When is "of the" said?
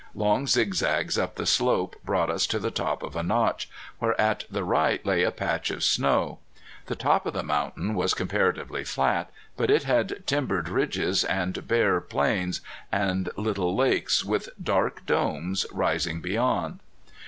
7.27-7.43